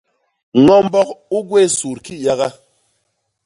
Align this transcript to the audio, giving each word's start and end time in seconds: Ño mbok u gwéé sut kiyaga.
Ño 0.65 0.75
mbok 0.85 1.09
u 1.37 1.39
gwéé 1.47 1.67
sut 1.77 1.97
kiyaga. 2.05 2.47